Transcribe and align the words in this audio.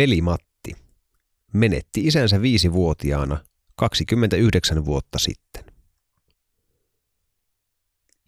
Veli 0.00 0.20
Matti 0.20 0.76
menetti 1.52 2.06
isänsä 2.06 2.42
viisivuotiaana 2.42 3.38
29 3.76 4.84
vuotta 4.84 5.18
sitten. 5.18 5.64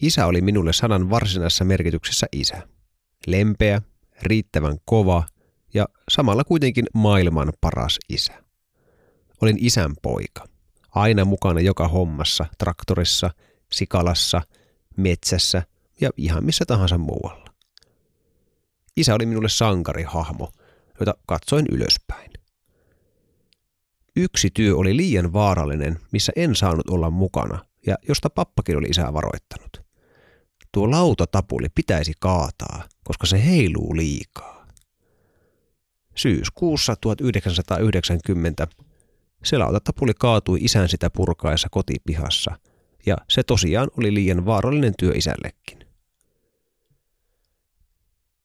Isä 0.02 0.27
oli 0.27 0.41
minulle 0.41 0.73
sanan 0.73 1.11
varsinaisessa 1.11 1.64
merkityksessä 1.64 2.27
isä. 2.32 2.69
Lempeä, 3.27 3.83
riittävän 4.23 4.77
kova 4.84 5.27
ja 5.74 5.88
samalla 6.09 6.45
kuitenkin 6.45 6.84
maailman 6.95 7.52
paras 7.61 7.98
isä. 8.09 8.45
Olin 9.42 9.56
isän 9.61 9.92
poika, 10.02 10.45
aina 10.91 11.25
mukana 11.25 11.61
joka 11.61 11.89
hommassa, 11.89 12.47
traktorissa, 12.59 13.30
sikalassa, 13.73 14.42
metsässä 14.97 15.62
ja 16.00 16.11
ihan 16.16 16.45
missä 16.45 16.64
tahansa 16.64 16.98
muualla. 16.98 17.55
Isä 18.97 19.14
oli 19.14 19.27
minulle 19.27 19.48
sankarihahmo, 19.48 20.52
jota 21.02 21.15
katsoin 21.27 21.66
ylöspäin. 21.70 22.30
Yksi 24.16 24.51
työ 24.55 24.77
oli 24.77 24.97
liian 24.97 25.33
vaarallinen, 25.33 25.98
missä 26.12 26.33
en 26.37 26.56
saanut 26.56 26.91
olla 26.91 27.11
mukana 27.11 27.65
ja 27.87 27.95
josta 28.09 28.30
pappakin 28.30 28.77
oli 28.77 28.87
isää 28.87 29.12
varoittanut. 29.12 29.83
Tuo 30.73 30.91
lautatapuli 30.91 31.66
pitäisi 31.75 32.12
kaataa, 32.19 32.84
koska 33.05 33.27
se 33.27 33.47
heiluu 33.47 33.97
liikaa. 33.97 34.67
Syyskuussa 36.14 36.97
1990 36.97 38.67
se 39.45 39.58
lautatapuli 39.58 40.12
kaatui 40.19 40.58
isän 40.62 40.89
sitä 40.89 41.11
purkaessa 41.11 41.69
kotipihassa, 41.70 42.58
ja 43.06 43.17
se 43.28 43.42
tosiaan 43.42 43.89
oli 43.98 44.14
liian 44.14 44.47
vaarallinen 44.47 44.95
työ 44.98 45.12
isällekin. 45.14 45.61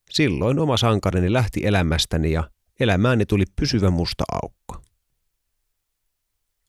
Silloin 0.09 0.59
oma 0.59 0.77
sankarini 0.77 1.33
lähti 1.33 1.65
elämästäni 1.65 2.31
ja 2.31 2.49
elämääni 2.79 3.25
tuli 3.25 3.43
pysyvä 3.55 3.89
musta 3.89 4.23
aukko. 4.31 4.81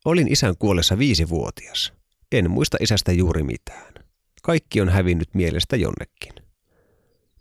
Olin 0.04 0.32
isän 0.32 0.54
kuollessa 0.58 0.98
viisivuotias. 0.98 1.92
En 2.32 2.50
muista 2.50 2.76
isästä 2.80 3.12
juuri 3.12 3.42
mitään. 3.42 3.94
Kaikki 4.42 4.80
on 4.80 4.88
hävinnyt 4.88 5.34
mielestä 5.34 5.76
jonnekin. 5.76 6.48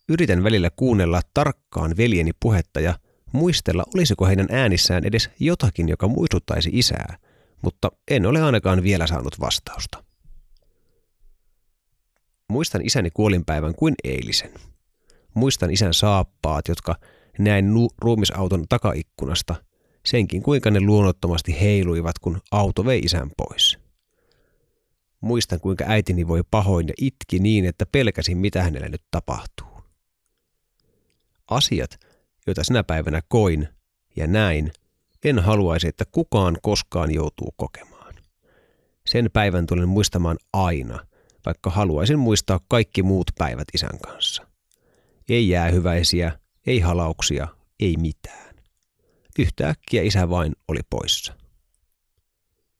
Yritän 0.09 0.43
välillä 0.43 0.69
kuunnella 0.75 1.21
tarkkaan 1.33 1.97
veljeni 1.97 2.31
puhetta 2.39 2.79
ja 2.79 2.99
muistella, 3.33 3.83
olisiko 3.95 4.25
heidän 4.25 4.47
äänissään 4.51 5.05
edes 5.05 5.29
jotakin, 5.39 5.89
joka 5.89 6.07
muistuttaisi 6.07 6.69
isää, 6.73 7.17
mutta 7.61 7.91
en 8.07 8.25
ole 8.25 8.41
ainakaan 8.41 8.83
vielä 8.83 9.07
saanut 9.07 9.39
vastausta. 9.39 10.03
Muistan 12.49 12.85
isäni 12.85 13.09
kuolinpäivän 13.13 13.75
kuin 13.75 13.95
eilisen. 14.03 14.51
Muistan 15.37 15.71
isän 15.71 15.93
saappaat, 15.93 16.67
jotka 16.67 16.95
näin 17.39 17.73
nu- 17.73 17.89
ruumisauton 17.97 18.65
takaikkunasta, 18.69 19.55
senkin 20.05 20.43
kuinka 20.43 20.71
ne 20.71 20.79
luonnottomasti 20.79 21.61
heiluivat, 21.61 22.19
kun 22.19 22.41
auto 22.51 22.85
vei 22.85 22.99
isän 22.99 23.31
pois. 23.37 23.79
Muistan, 25.21 25.59
kuinka 25.59 25.85
äitini 25.87 26.27
voi 26.27 26.43
pahoin 26.51 26.87
ja 26.87 26.93
itki 26.97 27.39
niin, 27.39 27.65
että 27.65 27.85
pelkäsin, 27.85 28.37
mitä 28.37 28.63
hänelle 28.63 28.89
nyt 28.89 29.01
tapahtuu. 29.11 29.67
Asiat, 31.49 31.99
joita 32.47 32.63
sinä 32.63 32.83
päivänä 32.83 33.21
koin 33.27 33.67
ja 34.15 34.27
näin, 34.27 34.71
en 35.25 35.39
haluaisi, 35.39 35.87
että 35.87 36.05
kukaan 36.11 36.57
koskaan 36.61 37.11
joutuu 37.11 37.53
kokemaan. 37.57 38.15
Sen 39.05 39.29
päivän 39.33 39.65
tulen 39.65 39.89
muistamaan 39.89 40.37
aina, 40.53 41.05
vaikka 41.45 41.69
haluaisin 41.69 42.19
muistaa 42.19 42.59
kaikki 42.67 43.03
muut 43.03 43.31
päivät 43.37 43.67
isän 43.73 43.99
kanssa. 43.99 44.46
Ei 45.29 45.49
jäähyväisiä, 45.49 46.39
ei 46.67 46.79
halauksia, 46.79 47.47
ei 47.79 47.95
mitään. 47.97 48.55
Yhtäkkiä 49.39 50.01
isä 50.01 50.29
vain 50.29 50.53
oli 50.67 50.79
poissa. 50.89 51.33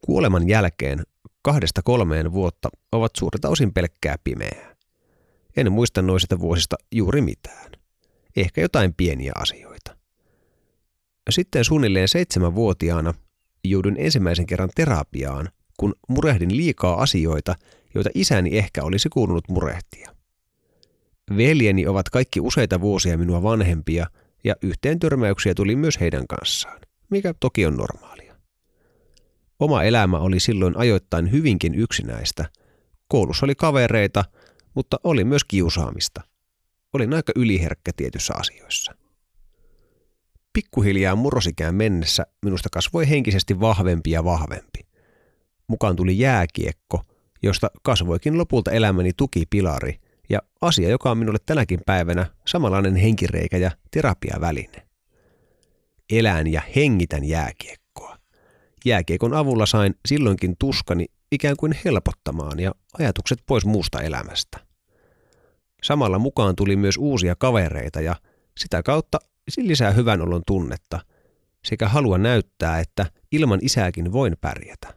Kuoleman 0.06 0.50
jälkeen 0.50 1.03
kahdesta 1.41 1.81
kolmeen 1.81 2.34
vuotta 2.34 2.69
ovat 2.91 3.12
suurta 3.18 3.50
osin 3.50 3.74
pelkkää 3.74 4.16
pimeää. 4.24 4.75
En 5.58 5.72
muista 5.72 6.02
noista 6.02 6.40
vuosista 6.40 6.75
juuri 6.91 7.22
mitään. 7.22 7.72
Ehkä 8.35 8.62
jotain 8.62 8.94
pieniä 8.94 9.31
asioita. 9.35 9.97
Sitten 11.29 11.66
suunnilleen 11.66 12.08
seitsemänvuotiaana 12.08 13.14
joudun 13.64 13.96
ensimmäisen 13.97 14.46
kerran 14.46 14.69
terapiaan, 14.75 15.50
kun 15.78 15.96
murehdin 16.09 16.58
liikaa 16.58 17.02
asioita, 17.02 17.56
joita 17.96 18.09
isäni 18.14 18.58
ehkä 18.58 18.84
olisi 18.84 19.09
kuulunut 19.09 19.50
murehtia. 19.50 20.16
Veljeni 21.38 21.88
ovat 21.88 22.09
kaikki 22.09 22.39
useita 22.39 22.81
vuosia 22.81 23.17
minua 23.17 23.43
vanhempia 23.43 24.07
ja 24.43 24.55
yhteen 24.61 24.99
törmäyksiä 24.99 25.53
tuli 25.53 25.75
myös 25.75 25.99
heidän 25.99 26.27
kanssaan, 26.27 26.81
mikä 27.09 27.33
toki 27.39 27.65
on 27.65 27.77
normaalia. 27.77 28.35
Oma 29.59 29.83
elämä 29.83 30.19
oli 30.19 30.39
silloin 30.39 30.77
ajoittain 30.77 31.31
hyvinkin 31.31 31.75
yksinäistä. 31.75 32.45
Koulussa 33.07 33.45
oli 33.45 33.55
kavereita, 33.55 34.25
mutta 34.75 34.97
oli 35.03 35.23
myös 35.23 35.43
kiusaamista. 35.43 36.21
Olin 36.93 37.13
aika 37.13 37.31
yliherkkä 37.35 37.91
tietyissä 37.95 38.33
asioissa. 38.37 38.95
Pikkuhiljaa 40.53 41.16
murrosikään 41.16 41.75
mennessä 41.75 42.25
minusta 42.45 42.69
kasvoi 42.71 43.09
henkisesti 43.09 43.59
vahvempi 43.59 44.11
ja 44.11 44.23
vahvempi. 44.23 44.79
Mukaan 45.67 45.95
tuli 45.95 46.19
jääkiekko, 46.19 47.01
josta 47.43 47.71
kasvoikin 47.83 48.37
lopulta 48.37 48.71
elämäni 48.71 49.11
tukipilari 49.17 49.99
ja 50.29 50.39
asia, 50.61 50.89
joka 50.89 51.11
on 51.11 51.17
minulle 51.17 51.39
tänäkin 51.45 51.79
päivänä 51.85 52.25
samanlainen 52.47 52.95
henkireikä 52.95 53.57
ja 53.57 53.71
terapiaväline. 53.91 54.88
Elän 56.09 56.47
ja 56.47 56.61
hengitän 56.75 57.23
jääkiekko 57.23 57.88
jääkiekon 58.87 59.33
avulla 59.33 59.66
sain 59.66 59.95
silloinkin 60.07 60.55
tuskani 60.59 61.05
ikään 61.31 61.57
kuin 61.57 61.75
helpottamaan 61.85 62.59
ja 62.59 62.71
ajatukset 62.99 63.39
pois 63.45 63.66
muusta 63.66 64.01
elämästä. 64.01 64.59
Samalla 65.83 66.19
mukaan 66.19 66.55
tuli 66.55 66.75
myös 66.75 66.97
uusia 66.97 67.35
kavereita 67.35 68.01
ja 68.01 68.16
sitä 68.57 68.83
kautta 68.83 69.19
lisää 69.57 69.91
hyvän 69.91 70.21
olon 70.21 70.41
tunnetta 70.47 70.99
sekä 71.66 71.87
halua 71.87 72.17
näyttää, 72.17 72.79
että 72.79 73.05
ilman 73.31 73.59
isääkin 73.61 74.11
voin 74.11 74.35
pärjätä. 74.41 74.93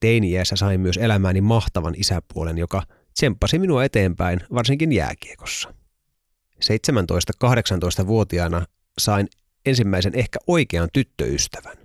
Teiniässä 0.00 0.56
sain 0.56 0.80
myös 0.80 0.96
elämääni 0.96 1.40
mahtavan 1.40 1.94
isäpuolen, 1.96 2.58
joka 2.58 2.82
tsemppasi 3.16 3.58
minua 3.58 3.84
eteenpäin 3.84 4.40
varsinkin 4.54 4.92
jääkiekossa. 4.92 5.74
17-18-vuotiaana 6.64 8.66
sain 8.98 9.28
ensimmäisen 9.66 10.14
ehkä 10.14 10.38
oikean 10.46 10.88
tyttöystävän 10.92 11.76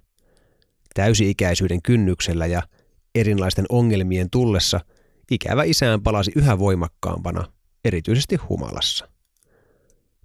täysi-ikäisyyden 0.93 1.81
kynnyksellä 1.81 2.45
ja 2.45 2.61
erilaisten 3.15 3.65
ongelmien 3.69 4.29
tullessa 4.29 4.79
ikävä 5.31 5.63
isään 5.63 6.03
palasi 6.03 6.31
yhä 6.35 6.59
voimakkaampana, 6.59 7.45
erityisesti 7.85 8.35
humalassa. 8.35 9.07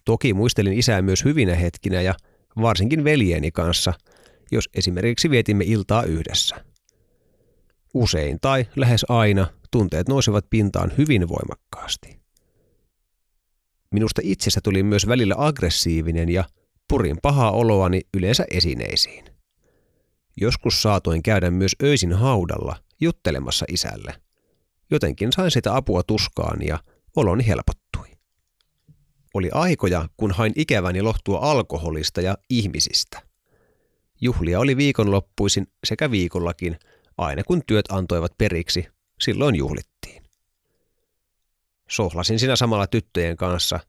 Toki 0.05 0.35
muistelin 0.35 0.73
isää 0.73 1.03
myös 1.03 1.25
hyvinä 1.25 1.55
hetkinä 1.55 2.01
ja 2.01 2.15
varsinkin 2.63 3.05
veljeni 3.05 3.51
kanssa, 3.51 3.93
jos 4.53 4.69
esimerkiksi 4.75 5.31
vietimme 5.31 5.65
iltaa 5.67 6.03
yhdessä. 6.03 6.65
Usein 7.95 8.39
tai 8.41 8.67
lähes 8.77 9.07
aina 9.09 9.47
tunteet 9.77 10.09
nousivat 10.09 10.47
pintaan 10.51 10.93
hyvin 10.99 11.29
voimakkaasti. 11.29 12.21
Minusta 13.91 14.21
itsestä 14.25 14.61
tuli 14.65 14.83
myös 14.83 15.07
välillä 15.09 15.35
aggressiivinen 15.39 16.29
ja 16.29 16.45
purin 16.89 17.17
pahaa 17.23 17.51
oloani 17.51 18.01
yleensä 18.17 18.45
esineisiin. 18.51 19.25
Joskus 20.37 20.83
saatoin 20.83 21.23
käydä 21.23 21.51
myös 21.51 21.73
öisin 21.83 22.13
haudalla 22.13 22.77
juttelemassa 23.01 23.67
isälle. 23.69 24.15
Jotenkin 24.91 25.33
sain 25.33 25.51
sitä 25.51 25.77
apua 25.77 26.03
tuskaan 26.03 26.63
ja 26.63 26.79
oloni 27.17 27.47
helpottui. 27.47 28.09
Oli 29.35 29.51
aikoja, 29.53 30.09
kun 30.17 30.31
hain 30.33 30.53
ikäväni 30.57 31.03
lohtua 31.03 31.39
alkoholista 31.39 32.21
ja 32.21 32.39
ihmisistä. 32.51 33.23
Juhlia 34.21 34.61
oli 34.61 34.77
viikonloppuisin 34.77 35.67
sekä 35.85 36.11
viikollakin, 36.11 36.79
aina 37.19 37.45
kun 37.45 37.63
työt 37.67 37.87
antoivat 37.91 38.33
periksi, 38.39 38.96
silloin 39.21 39.55
juhlittiin. 39.55 40.23
Sohlasin 41.89 42.39
siinä 42.39 42.57
samalla 42.57 42.87
tyttöjen 42.87 43.37
kanssa. 43.37 43.81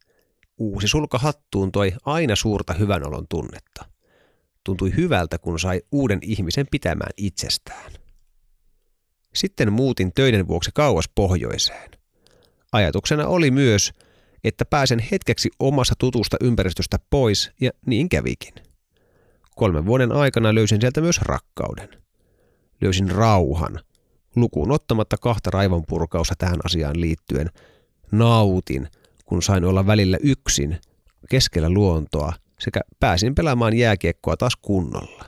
Uusi 0.57 0.87
sulka 0.87 1.17
hattuun 1.17 1.71
toi 1.71 1.93
aina 2.05 2.35
suurta 2.35 2.73
hyvän 2.73 3.07
olon 3.07 3.25
tunnetta– 3.29 3.85
Tuntui 4.67 4.95
hyvältä, 4.95 5.37
kun 5.37 5.59
sai 5.59 5.81
uuden 5.91 6.19
ihmisen 6.21 6.65
pitämään 6.71 7.11
itsestään. 7.17 7.91
Sitten 9.33 9.73
muutin 9.73 10.11
töiden 10.15 10.47
vuoksi 10.47 10.71
kauas 10.73 11.09
pohjoiseen. 11.15 11.91
Ajatuksena 12.71 13.27
oli 13.27 13.51
myös, 13.51 13.91
että 14.43 14.65
pääsen 14.65 14.99
hetkeksi 14.99 15.49
omassa 15.59 15.93
tutusta 15.97 16.37
ympäristöstä 16.41 16.99
pois, 17.09 17.51
ja 17.61 17.71
niin 17.85 18.09
kävikin. 18.09 18.53
Kolmen 19.55 19.85
vuoden 19.85 20.11
aikana 20.11 20.55
löysin 20.55 20.81
sieltä 20.81 21.01
myös 21.01 21.21
rakkauden. 21.21 21.89
Löysin 22.81 23.11
rauhan, 23.11 23.79
lukuun 24.35 24.71
ottamatta 24.71 25.17
kahta 25.17 25.49
raivonpurkausta 25.49 26.35
tähän 26.37 26.59
asiaan 26.65 27.01
liittyen, 27.01 27.49
Nautin, 28.11 28.87
kun 29.25 29.43
sain 29.43 29.65
olla 29.65 29.87
välillä 29.87 30.17
yksin 30.23 30.77
keskellä 31.29 31.69
luontoa 31.69 32.33
sekä 32.59 32.81
pääsin 32.99 33.35
pelaamaan 33.35 33.73
jääkiekkoa 33.73 34.37
taas 34.37 34.55
kunnolla. 34.55 35.25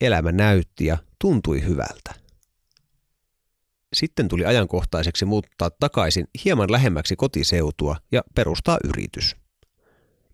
Elämä 0.00 0.32
näytti 0.32 0.86
ja 0.86 0.98
tuntui 1.18 1.64
hyvältä. 1.64 2.14
Sitten 3.92 4.28
tuli 4.28 4.44
ajankohtaiseksi 4.44 5.24
muuttaa 5.24 5.70
takaisin 5.70 6.26
hieman 6.44 6.72
lähemmäksi 6.72 7.16
kotiseutua 7.16 7.96
ja 8.12 8.22
perustaa 8.34 8.78
yritys. 8.84 9.36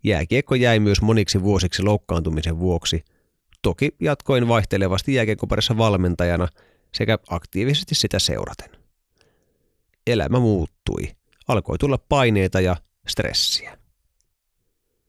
Jääkiekko 0.03 0.55
jäi 0.55 0.79
myös 0.79 1.01
moniksi 1.01 1.43
vuosiksi 1.43 1.83
loukkaantumisen 1.83 2.59
vuoksi. 2.59 3.03
Toki 3.61 3.95
jatkoin 3.99 4.47
vaihtelevasti 4.47 5.13
jääkiekkoparissa 5.13 5.77
valmentajana 5.77 6.47
sekä 6.93 7.17
aktiivisesti 7.29 7.95
sitä 7.95 8.19
seuraten. 8.19 8.69
Elämä 10.07 10.39
muuttui. 10.39 11.15
Alkoi 11.47 11.77
tulla 11.77 11.97
paineita 11.97 12.61
ja 12.61 12.75
stressiä. 13.07 13.77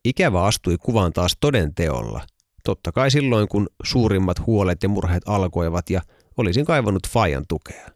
Ikävä 0.04 0.42
astui 0.42 0.76
kuvaan 0.78 1.12
taas 1.12 1.36
toden 1.40 1.74
teolla. 1.74 2.26
Totta 2.64 2.92
kai 2.92 3.10
silloin, 3.10 3.48
kun 3.48 3.66
suurimmat 3.84 4.46
huolet 4.46 4.82
ja 4.82 4.88
murheet 4.88 5.22
alkoivat 5.26 5.90
ja 5.90 6.02
olisin 6.36 6.64
kaivannut 6.64 7.08
Fajan 7.08 7.44
tukea. 7.48 7.88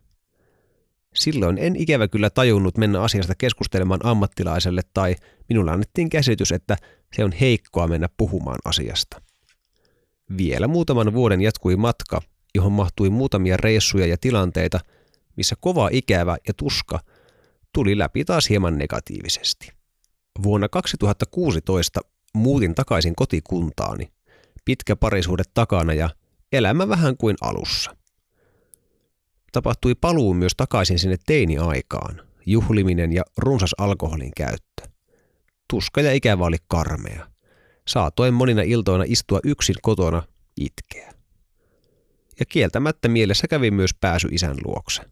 Silloin 1.15 1.59
en 1.59 1.77
ikävä 1.77 2.09
kyllä 2.09 2.31
tajunnut 2.31 2.79
mennä 2.79 3.01
asiasta 3.01 3.35
keskustelemaan 3.39 4.01
ammattilaiselle 4.07 4.83
tai 4.95 5.17
minulle 5.49 5.71
annettiin 5.71 6.09
käsitys, 6.09 6.53
että 6.53 6.77
se 7.17 7.25
on 7.25 7.33
heikkoa 7.33 7.89
mennä 7.89 8.09
puhumaan 8.17 8.59
asiasta. 8.65 9.23
Vielä 10.37 10.69
muutaman 10.69 11.13
vuoden 11.13 11.41
jatkui 11.41 11.77
matka, 11.77 12.21
johon 12.55 12.73
mahtui 12.73 13.11
muutamia 13.11 13.57
reissuja 13.57 14.07
ja 14.07 14.17
tilanteita, 14.21 14.81
missä 15.37 15.57
kova 15.61 15.89
ikävä 15.93 16.37
ja 16.49 16.55
tuska 16.55 17.01
tuli 17.73 17.99
läpi 17.99 18.25
taas 18.25 18.49
hieman 18.49 18.79
negatiivisesti. 18.79 19.73
Vuonna 20.43 20.69
2016 20.69 22.01
muutin 22.35 22.75
takaisin 22.75 23.15
kotikuntaani, 23.15 24.13
pitkä 24.65 24.97
parisuhde 24.97 25.43
takana 25.55 25.93
ja 25.95 26.11
elämä 26.53 26.89
vähän 26.89 27.17
kuin 27.17 27.37
alussa– 27.41 27.97
tapahtui 29.55 29.95
paluu 29.95 30.35
myös 30.35 30.53
takaisin 30.57 30.99
sinne 30.99 31.17
teini-aikaan, 31.27 32.23
juhliminen 32.47 33.13
ja 33.13 33.23
runsas 33.37 33.75
alkoholin 33.79 34.33
käyttö. 34.37 34.83
Tuska 35.71 36.01
ja 36.01 36.13
ikävä 36.13 36.45
oli 36.45 36.57
karmea. 36.69 37.27
Saatoin 37.89 38.35
monina 38.35 38.63
iltoina 38.63 39.05
istua 39.07 39.41
yksin 39.45 39.75
kotona 39.83 40.23
itkeä. 40.57 41.14
Ja 42.41 42.47
kieltämättä 42.47 43.09
mielessä 43.09 43.49
kävi 43.49 43.71
myös 43.71 43.91
pääsy 44.01 44.29
isän 44.31 44.57
luokse. 44.65 45.03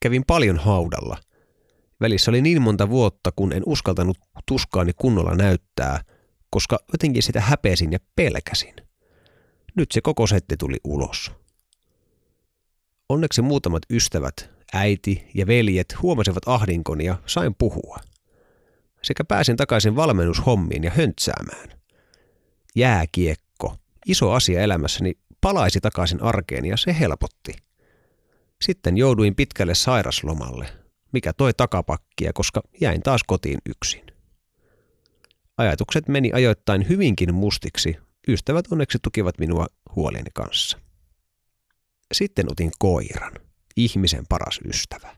Kävin 0.00 0.24
paljon 0.26 0.58
haudalla. 0.58 1.16
Välissä 2.00 2.30
oli 2.30 2.42
niin 2.42 2.62
monta 2.62 2.88
vuotta, 2.88 3.32
kun 3.36 3.52
en 3.52 3.62
uskaltanut 3.66 4.18
tuskaani 4.46 4.92
kunnolla 4.96 5.34
näyttää, 5.34 6.00
koska 6.50 6.78
jotenkin 6.92 7.22
sitä 7.22 7.40
häpesin 7.40 7.92
ja 7.92 7.98
pelkäsin. 8.16 8.74
Nyt 9.76 9.92
se 9.92 10.00
koko 10.00 10.26
setti 10.26 10.56
tuli 10.56 10.76
ulos. 10.84 11.32
Onneksi 13.08 13.42
muutamat 13.42 13.82
ystävät, 13.90 14.50
äiti 14.72 15.30
ja 15.34 15.46
veljet 15.46 16.02
huomasivat 16.02 16.42
ahdinkoni 16.46 17.04
ja 17.04 17.16
sain 17.26 17.54
puhua. 17.54 17.96
Sekä 19.02 19.24
pääsin 19.24 19.56
takaisin 19.56 19.96
valmennushommiin 19.96 20.84
ja 20.84 20.90
höntsäämään. 20.90 21.80
Jääkiekko, 22.74 23.76
iso 24.06 24.32
asia 24.32 24.60
elämässäni, 24.60 25.18
palaisi 25.40 25.80
takaisin 25.80 26.22
arkeen 26.22 26.64
ja 26.64 26.76
se 26.76 26.96
helpotti. 27.00 27.52
Sitten 28.62 28.96
jouduin 28.96 29.34
pitkälle 29.34 29.74
sairaslomalle, 29.74 30.68
mikä 31.12 31.32
toi 31.32 31.54
takapakkia, 31.54 32.32
koska 32.32 32.62
jäin 32.80 33.02
taas 33.02 33.24
kotiin 33.26 33.58
yksin. 33.68 34.06
Ajatukset 35.58 36.08
meni 36.08 36.32
ajoittain 36.32 36.88
hyvinkin 36.88 37.34
mustiksi. 37.34 37.96
Ystävät 38.28 38.64
onneksi 38.72 38.98
tukivat 39.02 39.38
minua 39.38 39.66
huolieni 39.96 40.30
kanssa. 40.34 40.78
Sitten 42.14 42.46
otin 42.52 42.70
koiran, 42.78 43.32
ihmisen 43.76 44.24
paras 44.28 44.60
ystävä. 44.64 45.14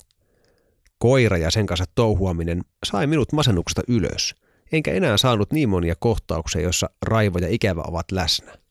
Koira 0.99 1.39
ja 1.39 1.51
sen 1.51 1.67
kanssa 1.67 1.85
touhuaminen 1.95 2.63
sai 2.87 3.07
minut 3.07 3.33
masennuksesta 3.33 3.83
ylös, 3.89 4.35
enkä 4.73 4.93
enää 4.93 5.17
saanut 5.17 5.53
niin 5.53 5.69
monia 5.69 5.95
kohtauksia, 5.99 6.63
joissa 6.63 6.91
raivo 7.07 7.39
ja 7.39 7.49
ikävä 7.49 7.83
ovat 7.87 8.13
läsnä. 8.13 8.62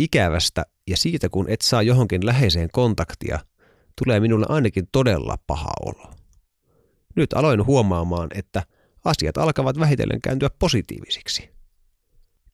Ikävästä 0.00 0.62
ja 0.86 0.96
siitä 0.96 1.28
kun 1.28 1.48
et 1.48 1.60
saa 1.60 1.82
johonkin 1.82 2.26
läheiseen 2.26 2.68
kontaktia, 2.72 3.38
tulee 4.04 4.20
minulle 4.20 4.46
ainakin 4.48 4.88
todella 4.92 5.36
paha 5.46 5.70
olo. 5.86 6.12
Nyt 7.16 7.32
aloin 7.32 7.66
huomaamaan, 7.66 8.28
että 8.34 8.62
asiat 9.04 9.38
alkavat 9.38 9.78
vähitellen 9.78 10.20
kääntyä 10.20 10.48
positiivisiksi. 10.58 11.50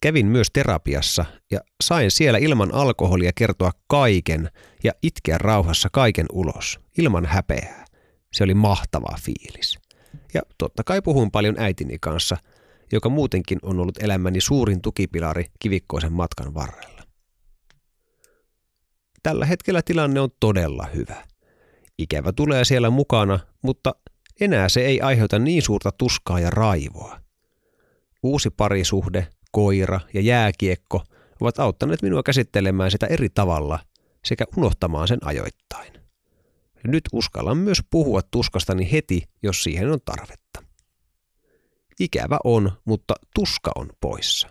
Kävin 0.01 0.27
myös 0.27 0.47
terapiassa 0.53 1.25
ja 1.51 1.61
sain 1.85 2.11
siellä 2.11 2.39
ilman 2.39 2.75
alkoholia 2.75 3.31
kertoa 3.35 3.71
kaiken 3.87 4.51
ja 4.85 4.93
itkeä 5.03 5.39
rauhassa 5.39 5.89
kaiken 5.93 6.27
ulos, 6.33 6.81
ilman 6.99 7.27
häpeää. 7.27 7.85
Se 8.33 8.45
oli 8.45 8.55
mahtava 8.55 9.17
fiilis. 9.21 9.79
Ja 10.35 10.43
totta 10.59 10.85
kai 10.85 11.03
puhuin 11.03 11.31
paljon 11.31 11.55
äitini 11.59 11.99
kanssa, 12.01 12.37
joka 12.93 13.09
muutenkin 13.09 13.59
on 13.63 13.81
ollut 13.81 14.03
elämäni 14.03 14.41
suurin 14.41 14.83
tukipilari 14.83 15.45
kivikkoisen 15.59 16.13
matkan 16.13 16.55
varrella. 16.55 16.96
Tällä 19.27 19.47
hetkellä 19.47 19.83
tilanne 19.83 20.21
on 20.21 20.31
todella 20.41 20.87
hyvä. 20.95 21.25
Ikävä 21.99 22.33
tulee 22.33 22.65
siellä 22.65 22.91
mukana, 22.91 23.39
mutta 23.63 23.95
enää 24.41 24.69
se 24.69 24.81
ei 24.81 25.01
aiheuta 25.01 25.39
niin 25.39 25.63
suurta 25.63 25.93
tuskaa 25.93 26.41
ja 26.41 26.51
raivoa. 26.51 27.21
Uusi 28.23 28.51
parisuhde 28.51 29.29
koira 29.53 30.01
ja 30.15 30.21
jääkiekko 30.21 31.05
ovat 31.41 31.59
auttaneet 31.59 32.03
minua 32.03 32.23
käsittelemään 32.23 32.91
sitä 32.91 33.07
eri 33.07 33.29
tavalla 33.29 33.79
sekä 34.25 34.45
unohtamaan 34.57 35.09
sen 35.09 35.19
ajoittain. 35.23 35.93
Nyt 36.87 37.05
uskallan 37.13 37.57
myös 37.57 37.83
puhua 37.91 38.21
tuskastani 38.23 38.93
heti, 38.93 39.23
jos 39.43 39.63
siihen 39.63 39.91
on 39.91 40.01
tarvetta. 40.05 40.63
Ikävä 42.01 42.39
on, 42.45 42.73
mutta 42.85 43.15
tuska 43.35 43.73
on 43.75 43.91
poissa. 44.01 44.49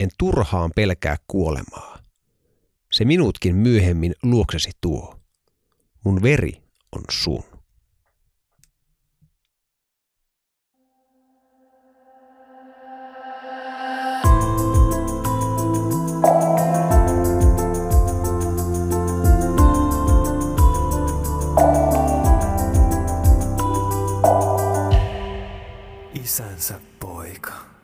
En 0.00 0.10
turhaan 0.18 0.70
pelkää 0.76 1.16
kuolemaa. 1.26 1.97
Se 2.98 3.04
minutkin 3.04 3.56
myöhemmin 3.56 4.14
luoksesi 4.22 4.70
tuo. 4.80 5.14
Mun 6.04 6.22
veri 6.22 6.62
on 6.92 7.02
sun. 7.10 7.44
isänsä 26.14 26.80
poika. 27.00 27.77